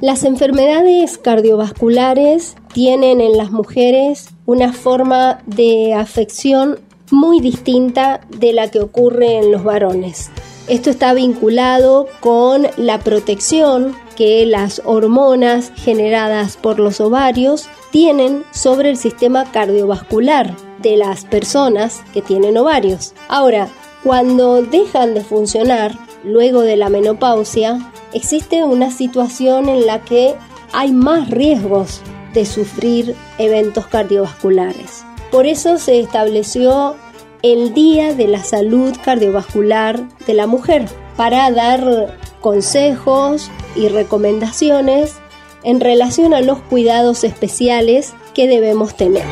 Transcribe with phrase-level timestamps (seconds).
[0.00, 6.78] Las enfermedades cardiovasculares tienen en las mujeres una forma de afección
[7.10, 10.30] muy distinta de la que ocurre en los varones.
[10.68, 18.90] Esto está vinculado con la protección que las hormonas generadas por los ovarios tienen sobre
[18.90, 23.14] el sistema cardiovascular de las personas que tienen ovarios.
[23.28, 23.68] Ahora,
[24.04, 30.34] cuando dejan de funcionar, luego de la menopausia, existe una situación en la que
[30.72, 32.00] hay más riesgos
[32.34, 35.04] de sufrir eventos cardiovasculares.
[35.30, 36.96] Por eso se estableció
[37.42, 40.86] el Día de la Salud Cardiovascular de la Mujer
[41.16, 45.16] para dar consejos y recomendaciones
[45.62, 49.24] en relación a los cuidados especiales que debemos tener.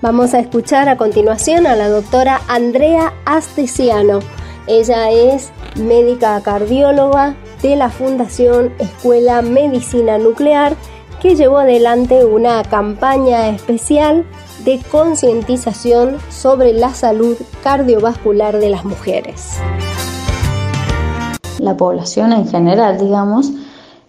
[0.00, 4.20] Vamos a escuchar a continuación a la doctora Andrea Astesiano.
[4.66, 10.76] Ella es médica cardióloga de la Fundación Escuela Medicina Nuclear
[11.20, 14.24] que llevó adelante una campaña especial
[14.64, 19.58] de concientización sobre la salud cardiovascular de las mujeres.
[21.58, 23.52] La población en general, digamos,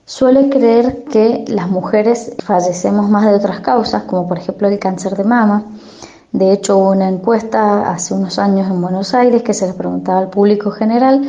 [0.06, 5.16] suele creer que las mujeres fallecemos más de otras causas, como por ejemplo el cáncer
[5.16, 5.66] de mama.
[6.34, 10.18] De hecho, hubo una encuesta hace unos años en Buenos Aires que se le preguntaba
[10.18, 11.22] al público general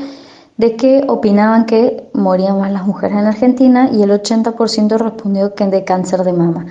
[0.56, 5.66] de qué opinaban que morían más las mujeres en Argentina y el 80% respondió que
[5.66, 6.64] de cáncer de mama,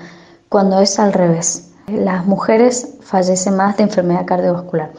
[0.50, 1.74] cuando es al revés.
[1.88, 4.94] Las mujeres fallecen más de enfermedad cardiovascular.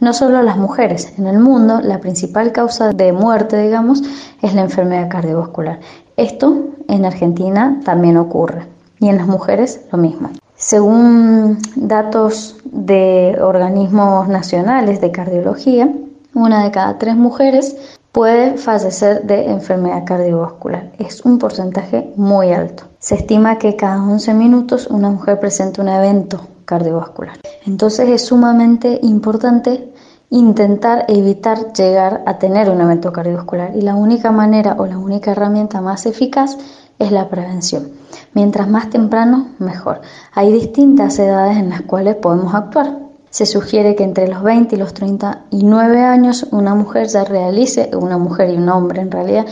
[0.00, 4.02] No solo las mujeres, en el mundo la principal causa de muerte, digamos,
[4.42, 5.80] es la enfermedad cardiovascular.
[6.18, 8.66] Esto en Argentina también ocurre
[9.00, 10.28] y en las mujeres lo mismo.
[10.64, 15.92] Según datos de organismos nacionales de cardiología,
[16.32, 17.76] una de cada tres mujeres
[18.12, 20.90] puede fallecer de enfermedad cardiovascular.
[20.98, 22.84] Es un porcentaje muy alto.
[22.98, 27.36] Se estima que cada 11 minutos una mujer presenta un evento cardiovascular.
[27.66, 29.92] Entonces es sumamente importante
[30.30, 35.32] intentar evitar llegar a tener un evento cardiovascular y la única manera o la única
[35.32, 36.56] herramienta más eficaz
[36.98, 37.90] es la prevención.
[38.32, 40.00] Mientras más temprano, mejor.
[40.32, 42.98] Hay distintas edades en las cuales podemos actuar.
[43.30, 48.16] Se sugiere que entre los 20 y los 39 años una mujer ya realice, una
[48.16, 49.46] mujer y un hombre en realidad,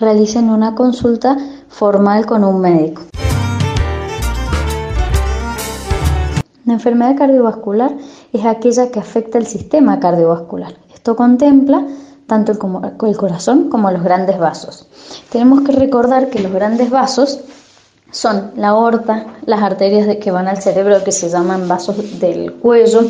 [0.00, 1.36] realicen una consulta
[1.68, 3.02] formal con un médico.
[6.64, 7.92] La enfermedad cardiovascular
[8.32, 10.74] es aquella que afecta el sistema cardiovascular.
[10.92, 11.86] Esto contempla
[12.28, 14.86] tanto el, corazón como los grandes vasos.
[15.32, 17.40] Tenemos que recordar que los grandes vasos
[18.10, 23.00] son la aorta, las arterias que van al cerebro que se llaman vasos del cuello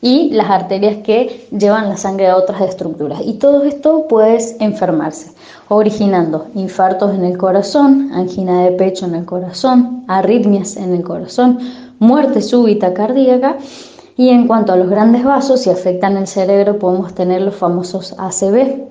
[0.00, 3.20] y las arterias que llevan la sangre a otras estructuras.
[3.22, 5.32] Y todo esto puede enfermarse,
[5.68, 11.58] originando infartos en el corazón, angina de pecho en el corazón, arritmias en el corazón,
[11.98, 13.58] muerte súbita cardíaca
[14.20, 18.14] y en cuanto a los grandes vasos, si afectan el cerebro, podemos tener los famosos
[18.18, 18.82] ACV.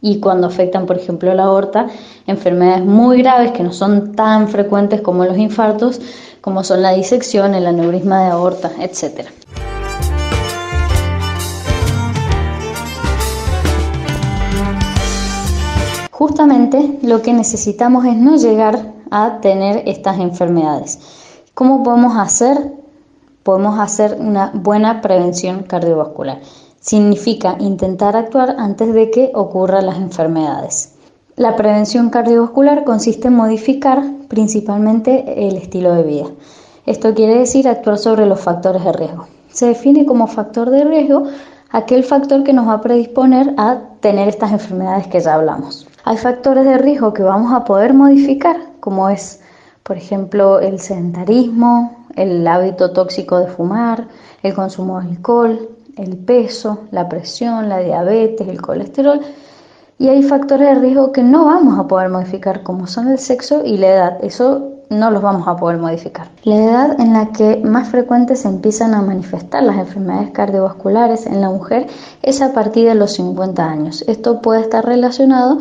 [0.00, 1.88] Y cuando afectan, por ejemplo, la aorta,
[2.28, 6.00] enfermedades muy graves que no son tan frecuentes como los infartos,
[6.40, 9.26] como son la disección, el aneurisma de aorta, etc.
[16.12, 21.00] Justamente lo que necesitamos es no llegar a tener estas enfermedades.
[21.54, 22.78] ¿Cómo podemos hacer
[23.48, 26.40] podemos hacer una buena prevención cardiovascular.
[26.80, 30.92] Significa intentar actuar antes de que ocurran las enfermedades.
[31.34, 36.26] La prevención cardiovascular consiste en modificar principalmente el estilo de vida.
[36.84, 39.28] Esto quiere decir actuar sobre los factores de riesgo.
[39.48, 41.22] Se define como factor de riesgo
[41.70, 45.88] aquel factor que nos va a predisponer a tener estas enfermedades que ya hablamos.
[46.04, 49.40] Hay factores de riesgo que vamos a poder modificar, como es,
[49.84, 54.08] por ejemplo, el sedentarismo, el hábito tóxico de fumar,
[54.42, 59.20] el consumo de alcohol, el peso, la presión, la diabetes, el colesterol.
[59.98, 63.64] Y hay factores de riesgo que no vamos a poder modificar, como son el sexo
[63.64, 64.18] y la edad.
[64.22, 66.28] Eso no los vamos a poder modificar.
[66.44, 71.40] La edad en la que más frecuentes se empiezan a manifestar las enfermedades cardiovasculares en
[71.40, 71.88] la mujer
[72.22, 74.04] es a partir de los 50 años.
[74.06, 75.58] Esto puede estar relacionado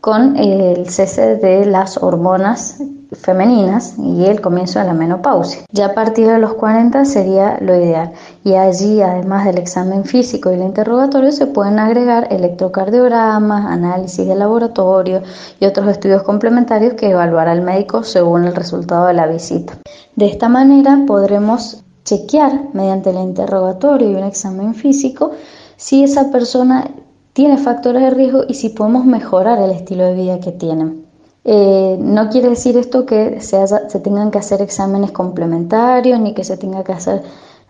[0.00, 2.80] con el cese de las hormonas
[3.12, 5.62] femeninas y el comienzo de la menopausia.
[5.72, 8.12] Ya a partir de los 40 sería lo ideal
[8.44, 14.34] y allí además del examen físico y el interrogatorio se pueden agregar electrocardiogramas, análisis de
[14.34, 15.22] laboratorio
[15.58, 19.78] y otros estudios complementarios que evaluará el médico según el resultado de la visita.
[20.16, 25.32] De esta manera podremos chequear mediante el interrogatorio y un examen físico
[25.76, 26.90] si esa persona
[27.32, 30.99] tiene factores de riesgo y si podemos mejorar el estilo de vida que tienen.
[31.44, 33.64] Eh, no quiere decir esto que se,
[34.00, 37.22] tengan que hacer exámenes complementarios ni que se tenga que hacer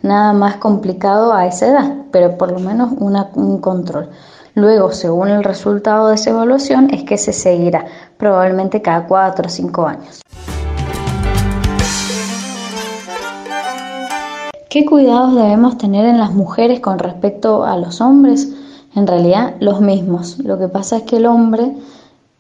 [0.02, 4.08] nada más complicado a esa edad, pero por lo menos un control.
[4.54, 7.84] Luego, según el resultado de esa evaluación, es que se seguirá,
[8.16, 10.20] probablemente cada 4 o 5 años.
[14.68, 18.52] ¿Qué cuidados debemos tener en las mujeres con respecto a los hombres?
[18.96, 20.38] En realidad, los mismos.
[20.40, 21.76] Lo que pasa es que el hombre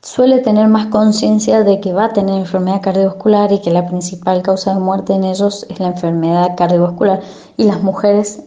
[0.02, 4.42] suele tener más conciencia de que va a tener enfermedad cardiovascular y que la principal
[4.42, 7.20] causa de muerte en ellos es la enfermedad cardiovascular
[7.56, 8.42] y las mujeres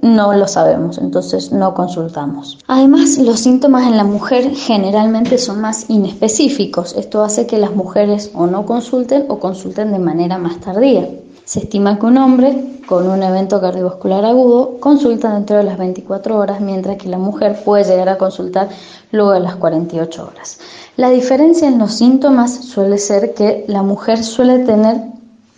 [0.00, 2.58] no lo sabemos, entonces no consultamos.
[2.66, 6.94] Además, los síntomas en la mujer generalmente son más inespecíficos.
[6.96, 11.08] Esto hace que las mujeres o no consulten o consulten de manera más tardía.
[11.52, 16.38] Se estima que un hombre con un evento cardiovascular agudo consulta dentro de las 24
[16.38, 18.70] horas, mientras que la mujer puede llegar a consultar
[19.10, 20.60] luego de las 48 horas.
[20.96, 24.96] La diferencia en los síntomas suele ser que la mujer suele tener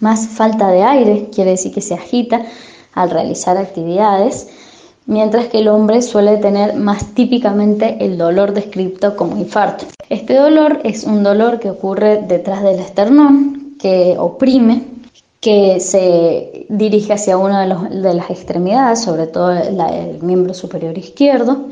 [0.00, 2.42] más falta de aire, quiere decir que se agita
[2.94, 4.48] al realizar actividades,
[5.06, 9.84] mientras que el hombre suele tener más típicamente el dolor descrito como infarto.
[10.08, 14.93] Este dolor es un dolor que ocurre detrás del esternón, que oprime,
[15.44, 21.66] que se dirige hacia una de, las extremidades, sobre todo el miembro superior izquierdo,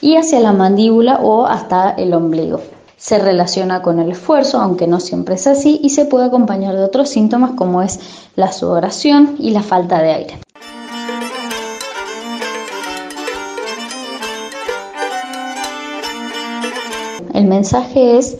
[0.00, 2.60] y hacia la mandíbula o hasta el ombligo.
[2.96, 6.84] Se relaciona con el esfuerzo, aunque no siempre es así, y se puede acompañar de
[6.84, 7.98] otros síntomas como es
[8.36, 10.38] la sudoración y la falta de aire.
[17.34, 18.38] El mensaje es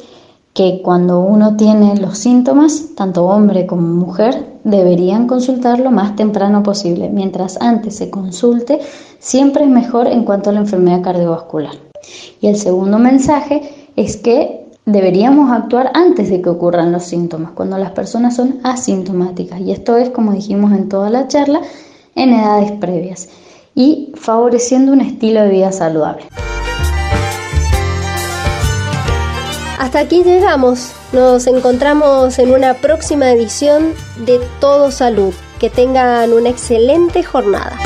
[0.56, 6.62] que cuando uno tiene los síntomas, tanto hombre como mujer, deberían consultar lo más temprano
[6.62, 7.10] posible.
[7.10, 8.80] Mientras antes se consulte,
[9.18, 11.74] siempre es mejor en cuanto a la enfermedad cardiovascular.
[12.40, 17.76] Y el segundo mensaje es que deberíamos actuar antes de que ocurran los síntomas, cuando
[17.76, 19.60] las personas son asintomáticas.
[19.60, 21.60] Y esto es, como dijimos en toda la charla,
[22.14, 23.28] en edades previas
[23.74, 26.22] y favoreciendo un estilo de vida saludable.
[29.78, 30.92] Hasta aquí llegamos.
[31.12, 33.92] Nos encontramos en una próxima edición
[34.24, 35.34] de Todo Salud.
[35.58, 37.78] Que tengan una excelente jornada.